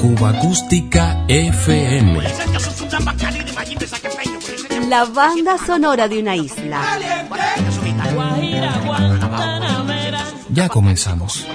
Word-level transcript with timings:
Cuba 0.00 0.30
Acústica 0.30 1.24
FM. 1.28 2.20
La 4.88 5.04
banda 5.04 5.56
sonora 5.58 6.08
de 6.08 6.18
una 6.18 6.34
isla. 6.34 6.82
Ya 10.52 10.68
comenzamos. 10.68 11.46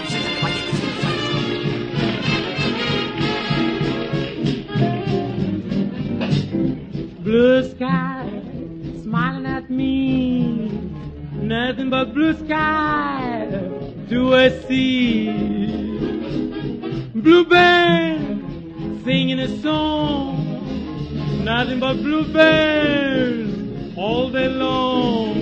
Blue 7.20 7.64
sky 7.64 9.04
smiling 9.04 9.46
at 9.46 9.70
me. 9.70 10.72
Nothing 11.34 11.90
but 11.90 12.14
blue 12.14 12.34
sky 12.34 13.46
do 14.08 14.34
I 14.34 14.50
see. 14.70 15.77
Bluebird 17.24 18.44
singing 19.04 19.40
a 19.40 19.48
song. 19.62 21.44
Nothing 21.44 21.80
but 21.80 21.98
bluebirds 21.98 23.98
all 23.98 24.30
day 24.30 24.48
long. 24.50 25.34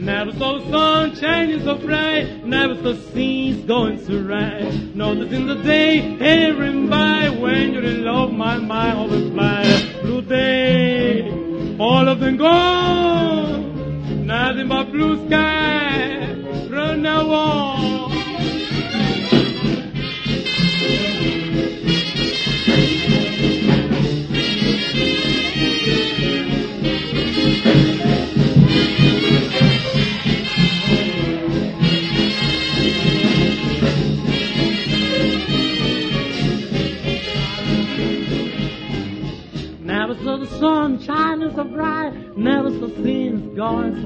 Never 0.00 0.32
saw 0.32 0.58
the 0.58 0.70
sun 0.70 1.14
shining 1.14 1.62
so 1.62 1.76
bright, 1.76 2.44
never 2.44 2.74
saw 2.82 2.94
scenes 3.12 3.64
going 3.64 4.04
so 4.04 4.18
right. 4.18 4.72
Noticing 4.96 5.46
the 5.46 5.62
day 5.62 6.18
airing 6.18 6.88
by 6.88 7.28
when 7.28 7.72
you're 7.72 7.84
in 7.84 8.04
love, 8.04 8.32
my 8.32 8.58
mind 8.58 8.98
always 8.98 9.30
fly. 9.30 9.62
Blue 10.02 10.22
day, 10.22 11.30
all 11.78 12.08
of 12.08 12.18
them 12.18 12.38
gone. 12.38 14.26
Nothing 14.26 14.66
but 14.66 14.90
blue 14.90 15.24
sky, 15.28 16.34
run 16.68 17.02
now 17.02 17.30
on. 17.30 18.01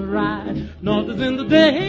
ride. 0.05 0.83
North 0.83 1.09
is 1.09 1.21
in 1.21 1.37
the 1.37 1.45
day. 1.45 1.86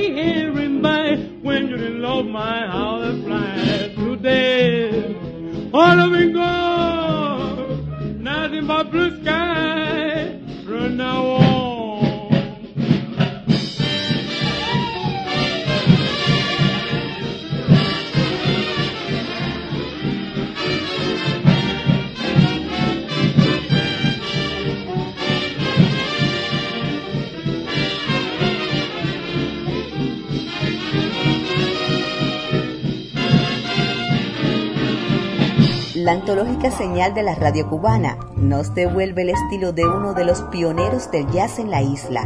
La 36.08 36.14
antológica 36.14 36.72
señal 36.72 37.14
de 37.14 37.22
la 37.22 37.36
radio 37.36 37.70
cubana 37.70 38.18
nos 38.38 38.74
devuelve 38.74 39.24
el 39.24 39.32
estilo 39.32 39.74
de 39.74 39.86
uno 39.86 40.14
de 40.14 40.24
los 40.24 40.42
pioneros 40.44 41.12
del 41.12 41.30
jazz 41.32 41.60
en 41.60 41.70
la 41.70 41.82
isla, 41.82 42.26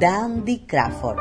Dandy 0.00 0.66
Crawford. 0.66 1.20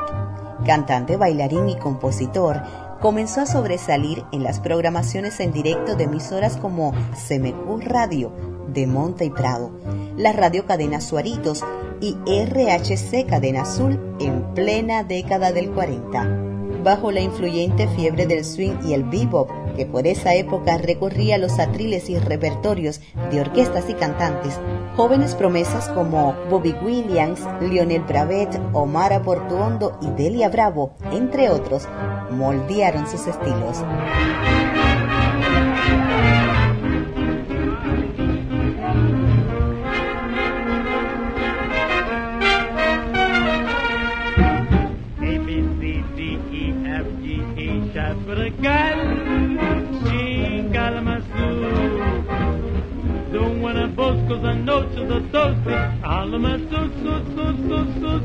Cantante, 0.66 1.16
bailarín 1.16 1.70
y 1.70 1.76
compositor, 1.76 2.64
comenzó 3.02 3.42
a 3.42 3.46
sobresalir 3.46 4.24
en 4.32 4.44
las 4.44 4.60
programaciones 4.60 5.40
en 5.42 5.54
directo 5.54 5.96
de 5.96 6.06
emisoras 6.06 6.58
como 6.58 6.92
CMQ 7.28 7.84
Radio, 7.84 8.32
de 8.74 8.88
Monte 8.88 9.26
y 9.26 9.30
Prado, 9.30 9.70
la 10.18 10.34
radio 10.34 10.66
cadena 10.66 11.02
Suaritos 11.02 11.64
y 12.02 12.16
RHC 12.26 13.28
Cadena 13.30 13.62
Azul 13.62 14.00
en 14.20 14.42
plena 14.56 15.04
década 15.04 15.52
del 15.52 15.70
40 15.70 16.50
bajo 16.84 17.12
la 17.12 17.22
influyente 17.22 17.88
fiebre 17.90 18.26
del 18.26 18.44
swing 18.44 18.78
y 18.84 18.94
el 18.94 19.04
bebop, 19.04 19.50
que 19.74 19.86
por 19.86 20.08
esa 20.08 20.34
época 20.34 20.78
recorría 20.78 21.38
los 21.38 21.60
atriles 21.60 22.10
y 22.10 22.18
repertorios 22.18 23.02
de 23.32 23.42
orquestas 23.42 23.90
y 23.90 23.94
cantantes, 23.94 24.60
jóvenes 24.96 25.36
promesas 25.36 25.90
como 25.90 26.36
Bobby 26.50 26.76
Williams, 26.84 27.42
Lionel 27.62 28.02
Bravet, 28.02 28.60
Omar 28.74 29.12
Portuondo 29.24 29.98
y 30.02 30.10
Delia 30.12 30.50
Bravo, 30.50 30.94
entre 31.12 31.50
otros, 31.50 31.88
moldearon 32.32 33.08
sus 33.08 33.28
estilos. 33.28 33.84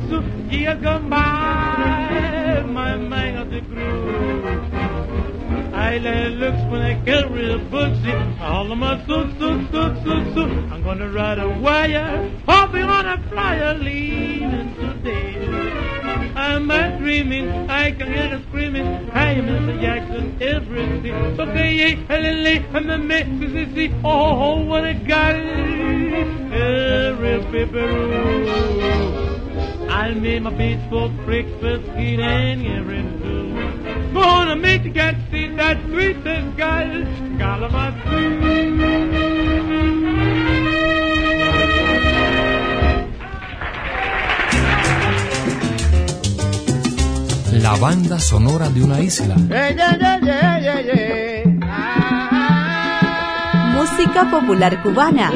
So, 0.08 0.20
so, 0.20 0.22
so, 0.22 0.50
years 0.50 0.82
gone 0.82 1.08
by, 1.10 2.62
my 2.66 2.96
mind 2.96 3.36
got 3.36 3.50
the 3.50 3.60
groove. 3.60 4.74
I 5.74 5.98
let 5.98 6.32
looks 6.32 6.62
when 6.70 6.82
I 6.82 7.04
carry 7.04 7.52
a 7.52 7.58
booksy. 7.58 8.40
All 8.40 8.70
of 8.70 8.78
my 8.78 9.04
so, 9.06 9.28
so, 9.38 9.66
so, 9.72 9.94
so, 10.04 10.34
so, 10.34 10.42
I'm 10.72 10.82
gonna 10.82 11.10
ride 11.10 11.38
a 11.38 11.48
wire, 11.48 12.30
hopping 12.46 12.82
on 12.82 13.06
a 13.06 13.18
flyer, 13.28 13.74
leaving 13.74 14.74
today. 14.74 15.76
I'm 16.36 16.66
not 16.66 16.98
dreaming, 16.98 17.70
I 17.70 17.92
can 17.92 18.12
hear 18.12 18.36
the 18.36 18.42
screaming. 18.48 18.84
Hey, 19.10 19.40
Mr. 19.40 19.80
Jackson, 19.80 20.36
everything. 20.40 21.36
So 21.36 21.42
Okay, 21.44 21.72
yeah, 21.74 21.94
hello, 22.08 22.64
I'm 22.74 22.86
the 22.86 22.98
Mississippi. 22.98 23.94
Oh, 24.04 24.64
what 24.64 24.84
a 24.84 24.94
guy. 24.94 25.38
Every 26.52 27.40
pepperoo. 27.50 29.15
I 29.96 30.12
made 30.12 30.42
my 30.42 30.50
beach 30.50 30.78
for 30.90 31.08
breakfast, 31.24 31.84
eat 31.98 32.20
and 32.20 32.66
every 32.66 33.02
two. 33.22 34.12
Gonna 34.12 34.54
make 34.54 34.82
the 34.82 34.90
cat 34.90 35.16
see 35.30 35.48
that 35.56 35.78
sweetest 35.88 36.54
guy. 36.58 36.84
Got 37.38 37.72
my 37.72 37.90
La 47.62 47.76
banda 47.76 48.18
sonora 48.18 48.68
de 48.68 48.84
una 48.84 49.00
isla. 49.00 49.34
Música 53.74 54.30
popular 54.30 54.82
cubana. 54.82 55.32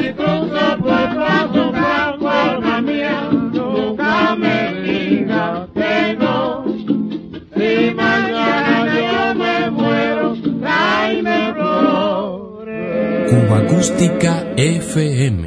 Cuba 13.31 13.59
Acústica 13.59 14.43
FM. 14.57 15.45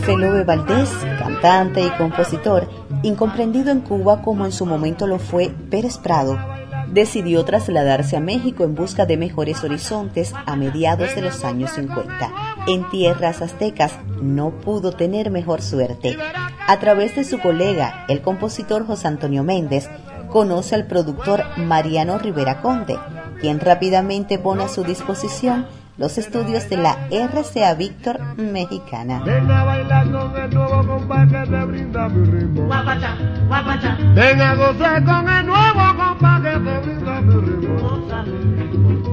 Felobe 0.00 0.44
Valdés, 0.44 0.90
cantante 1.18 1.84
y 1.84 1.90
compositor, 1.98 2.66
incomprendido 3.02 3.72
en 3.72 3.82
Cuba 3.82 4.22
como 4.22 4.46
en 4.46 4.52
su 4.52 4.64
momento 4.64 5.06
lo 5.06 5.18
fue 5.18 5.50
Pérez 5.70 5.98
Prado, 5.98 6.38
decidió 6.90 7.44
trasladarse 7.44 8.16
a 8.16 8.20
México 8.20 8.64
en 8.64 8.74
busca 8.74 9.04
de 9.04 9.18
mejores 9.18 9.62
horizontes 9.64 10.32
a 10.46 10.56
mediados 10.56 11.14
de 11.14 11.20
los 11.20 11.44
años 11.44 11.72
50. 11.72 12.32
En 12.68 12.88
tierras 12.88 13.42
aztecas 13.42 13.98
no 14.22 14.50
pudo 14.60 14.92
tener 14.92 15.30
mejor 15.30 15.60
suerte. 15.60 16.16
A 16.68 16.78
través 16.78 17.14
de 17.14 17.24
su 17.24 17.38
colega, 17.38 18.06
el 18.08 18.22
compositor 18.22 18.86
José 18.86 19.08
Antonio 19.08 19.44
Méndez, 19.44 19.90
conoce 20.36 20.74
al 20.74 20.84
productor 20.84 21.42
Mariano 21.56 22.18
Rivera 22.18 22.60
Conde, 22.60 22.98
quien 23.40 23.58
rápidamente 23.58 24.38
pone 24.38 24.64
a 24.64 24.68
su 24.68 24.84
disposición 24.84 25.66
los 25.96 26.18
estudios 26.18 26.68
de 26.68 26.76
la 26.76 27.08
RCA 27.10 27.72
Víctor 27.72 28.20
Mexicana. 28.36 29.22
Ven 29.24 29.50
a 29.50 29.64
gozar 29.64 30.12
con 30.12 30.36
el 30.36 30.52
nuevo 30.52 30.76
compa 30.76 31.26
que 31.26 31.38
te 31.46 31.64
brinda 31.64 32.08
mi 32.10 32.26
ritmo. 32.26 32.68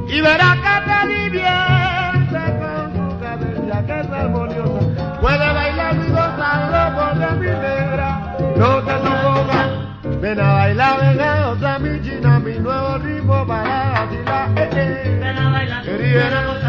Y 0.10 0.19
verás 0.19 0.58
que 0.58 0.76
te 0.90 1.08
divierte 1.08 2.44
con 2.60 2.92
su 2.92 3.18
cadencia 3.22 3.86
que 3.86 4.00
es 4.02 4.10
armoniosa. 4.10 5.19
Puede 5.22 5.54
bailar 5.54 5.96
y 5.96 6.10
gozarlo 6.10 6.84
con 7.00 7.19
la 7.22 7.31
minera. 7.36 8.38
No 8.58 8.84
te 8.84 8.94
lo 9.00 9.32
Ven 10.24 10.40
a 10.40 10.54
bailar, 10.54 11.02
ven 11.02 11.20
a 11.20 11.50
otra 11.50 11.80
mi 11.80 12.02
china, 12.02 12.40
mi 12.40 12.58
nuevo 12.58 12.98
ritmo 13.00 13.46
para 13.46 13.90
vacilar. 13.90 14.58
Eh, 14.58 14.70
eh. 14.72 15.18
Ven 15.20 15.38
a 15.38 15.52
bailar, 15.52 16.62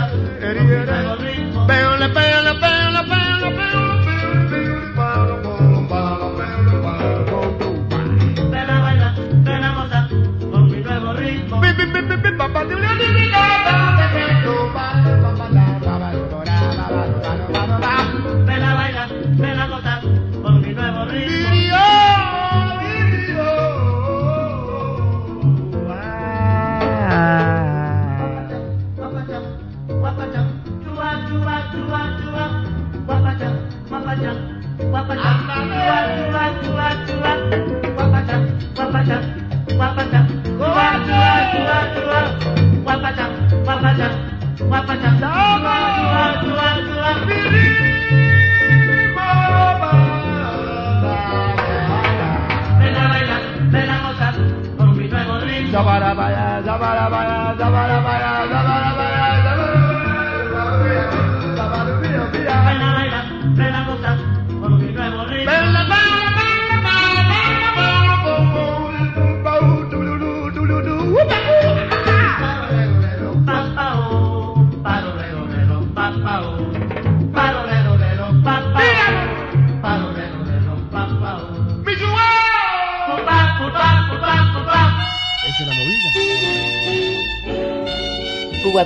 Zabara 55.75 56.15
baya, 56.15 56.63
zabara 56.63 57.07
baya, 57.11 57.39
zabara 57.59 57.99
baya. 58.07 58.34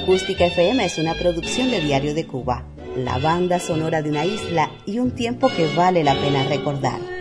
Acústica 0.09 0.47
FM 0.47 0.87
es 0.87 0.97
una 0.97 1.13
producción 1.13 1.71
de 1.71 1.83
Diario 1.83 2.15
de 2.15 2.27
Cuba, 2.27 2.65
la 2.97 3.19
banda 3.19 3.59
sonora 3.59 4.01
de 4.01 4.09
una 4.09 4.25
isla 4.25 4.71
y 4.87 5.01
un 5.01 5.11
tiempo 5.11 5.51
que 5.55 5.67
vale 5.75 6.03
la 6.03 6.15
pena 6.15 6.45
recordar. 6.45 7.18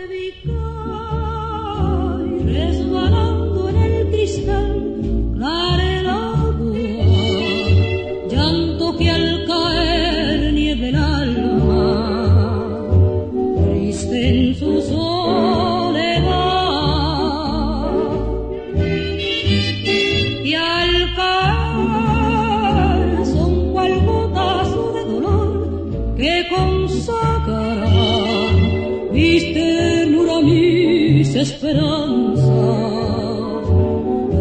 Esperanzas, 31.40 32.48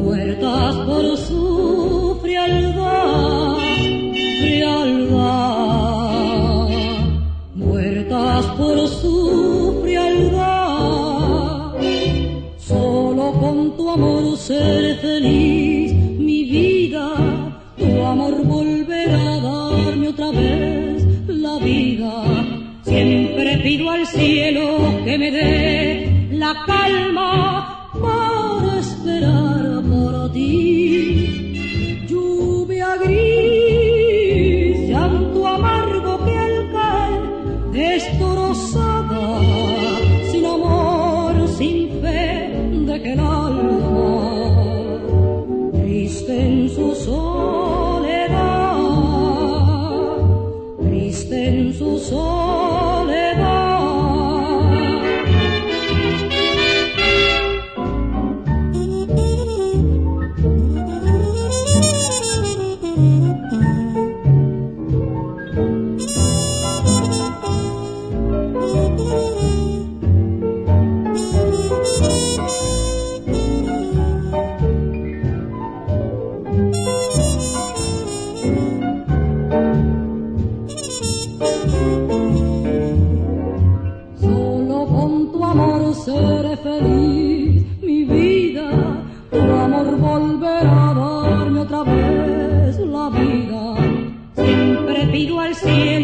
muertas 0.03 0.75
por 0.77 1.17
su 1.17 2.17
frialdad, 2.23 3.57
frialdad, 4.39 5.77
muertas 7.53 8.45
por 8.57 8.87
su 8.87 9.79
frialdad. 9.83 11.73
Solo 12.57 13.31
con 13.33 13.77
tu 13.77 13.89
amor 13.89 14.35
ser 14.37 14.95
feliz, 14.97 15.93
mi 15.93 16.45
vida, 16.45 17.09
tu 17.77 18.03
amor 18.03 18.43
volverá 18.43 19.35
a 19.35 19.39
darme 19.39 20.07
otra 20.07 20.31
vez 20.31 21.05
la 21.27 21.59
vida. 21.59 22.23
Siempre 22.83 23.57
pido 23.57 23.89
al 23.91 24.07
cielo 24.07 24.79
que 25.05 25.17
me 25.17 25.31
dé 25.31 25.86
palma 26.65 27.55
see 95.57 95.96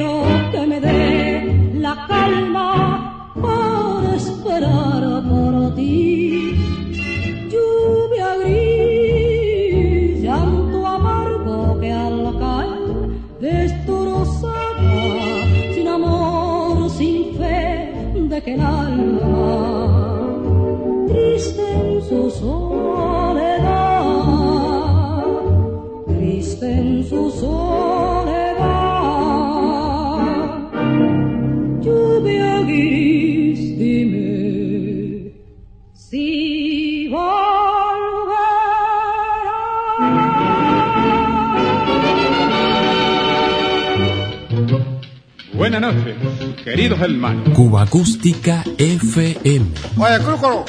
noches, 45.84 46.16
queridos 46.64 47.02
hermanos. 47.02 47.50
Cuba 47.54 47.84
Acústica 47.84 48.64
FM. 48.78 49.66
Oye, 49.98 50.20
Crúcolo, 50.24 50.66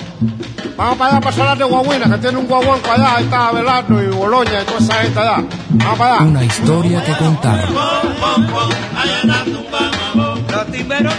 vamos 0.76 0.98
para 0.98 1.12
allá 1.12 1.20
para 1.20 1.36
Salar 1.36 1.58
de 1.58 1.64
Guaguina, 1.64 2.10
que 2.10 2.18
tiene 2.18 2.38
un 2.38 2.46
guaguón 2.46 2.80
para 2.80 2.94
allá, 2.94 3.16
ahí 3.16 3.24
está 3.24 3.48
Abelardo 3.48 4.02
y 4.02 4.06
Boloña 4.08 4.62
y 4.62 4.64
toda 4.64 4.78
esa 4.78 4.94
gente 4.94 5.20
allá. 5.20 5.44
Vamos 5.70 5.98
para 5.98 6.14
allá. 6.16 6.24
Una 6.24 6.44
historia 6.44 7.04
que 7.04 7.12
contar. 7.12 7.70
Los 11.04 11.14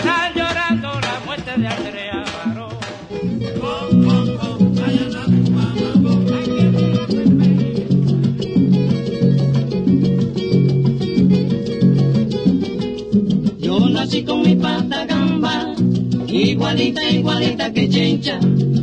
mi 14.46 14.56
pata 14.56 15.06
gamba, 15.06 15.74
igualita, 16.28 17.04
igualita 17.10 17.74
que 17.74 17.90
chencha, 17.90 18.40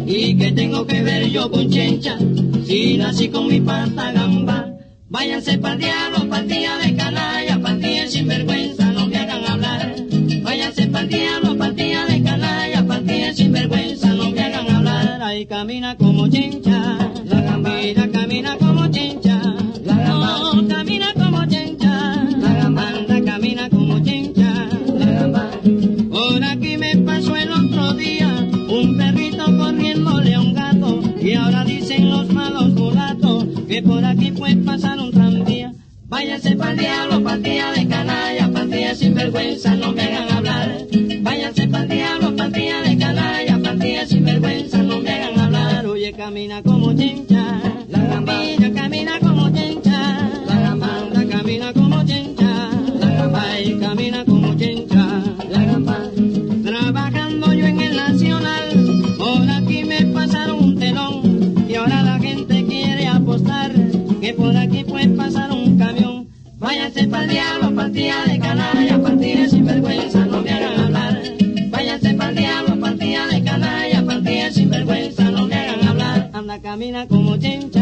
y 0.07 0.37
que 0.37 0.50
tengo 0.50 0.85
que 0.85 1.02
ver 1.02 1.31
yo 1.31 1.49
con 1.50 1.71
chencha, 1.71 2.19
si 2.66 2.97
nací 2.97 3.28
con 3.28 3.47
mi 3.47 3.61
pata 3.61 4.11
gamba. 4.11 4.69
Váyanse 5.09 5.59
pa'l 5.59 5.78
diablo, 5.78 6.28
partida 6.28 6.78
de 6.78 6.97
canalla, 6.97 7.61
partida 7.61 8.07
sinvergüenza, 8.09 8.92
no 8.92 9.07
me 9.07 9.19
hagan 9.19 9.45
hablar. 9.45 9.95
Váyanse 10.42 10.87
pa'l 10.88 11.09
diablo, 11.09 11.57
partida 11.57 12.07
de 12.07 12.23
canalla, 12.23 12.87
partida 12.87 13.33
sinvergüenza, 13.33 14.09
no 14.14 14.31
me 14.31 14.40
hagan 14.40 14.69
hablar. 14.69 15.23
Ay, 15.23 15.47
camina 15.47 15.97
como 15.97 16.26
chencha. 16.28 17.12
Se 36.42 36.49
el 36.49 36.76
diablo, 36.76 37.22
patía 37.22 37.70
de 37.70 37.87
canalla, 37.87 38.50
patía 38.52 38.96
sin 38.96 39.14
vergüenza, 39.14 39.76
no 39.76 39.92
me 39.92 40.02
hagan 40.02 40.31
camina 76.61 77.06
como 77.06 77.37
chencha. 77.38 77.81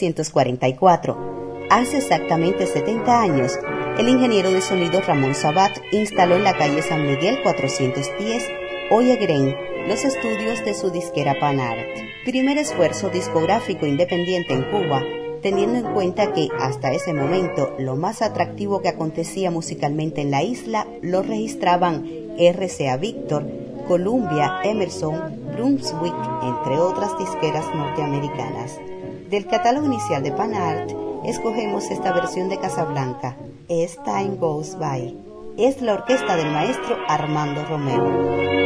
1944. 0.00 1.36
Hace 1.70 1.98
exactamente 1.98 2.66
70 2.66 3.20
años, 3.20 3.58
el 3.98 4.08
ingeniero 4.08 4.50
de 4.52 4.60
sonido 4.60 5.00
Ramón 5.00 5.34
Sabat 5.34 5.72
instaló 5.90 6.36
en 6.36 6.44
la 6.44 6.56
calle 6.56 6.82
San 6.82 7.06
Miguel 7.06 7.42
410, 7.42 8.44
hoy 8.90 9.16
Green, 9.16 9.54
los 9.88 10.04
estudios 10.04 10.64
de 10.64 10.74
su 10.74 10.90
disquera 10.90 11.34
Panart. 11.40 11.88
Primer 12.24 12.58
esfuerzo 12.58 13.08
discográfico 13.08 13.86
independiente 13.86 14.54
en 14.54 14.62
Cuba, 14.70 15.02
teniendo 15.42 15.78
en 15.78 15.94
cuenta 15.94 16.32
que 16.32 16.48
hasta 16.60 16.92
ese 16.92 17.12
momento 17.12 17.74
lo 17.78 17.96
más 17.96 18.22
atractivo 18.22 18.80
que 18.82 18.88
acontecía 18.88 19.50
musicalmente 19.50 20.20
en 20.20 20.30
la 20.30 20.42
isla 20.42 20.86
lo 21.02 21.22
registraban 21.22 22.04
RCA 22.38 22.96
Victor, 22.96 23.44
Columbia, 23.88 24.60
Emerson, 24.64 25.52
Brunswick, 25.52 26.14
entre 26.42 26.78
otras 26.78 27.16
disqueras 27.18 27.64
norteamericanas. 27.74 28.78
Del 29.30 29.48
catálogo 29.48 29.86
inicial 29.86 30.22
de 30.22 30.30
Panart, 30.30 30.92
escogemos 31.24 31.90
esta 31.90 32.12
versión 32.12 32.48
de 32.48 32.60
Casablanca, 32.60 33.36
As 33.68 33.96
Time 34.04 34.36
Goes 34.36 34.78
By. 34.78 35.16
Es 35.58 35.82
la 35.82 35.94
orquesta 35.94 36.36
del 36.36 36.52
maestro 36.52 36.96
Armando 37.08 37.64
Romero. 37.64 38.65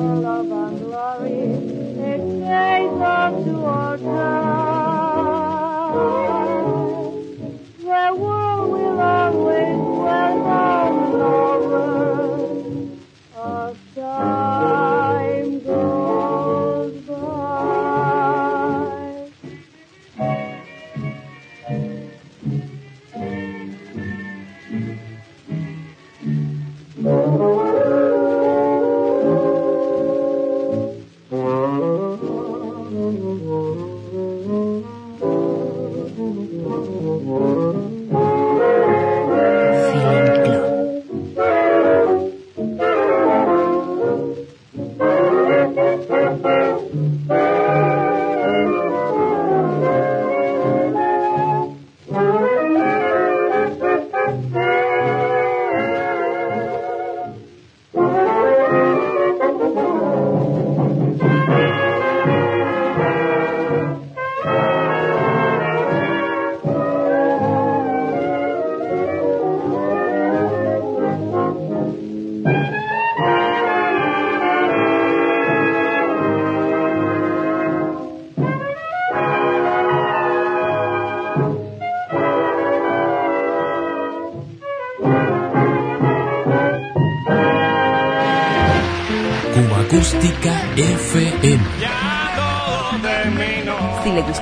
love 0.00 0.50
and 0.50 0.80
glory, 0.80 1.30
it 1.30 2.20
says 2.42 3.02
unto 3.02 3.64
our 3.64 3.98
time. 3.98 4.69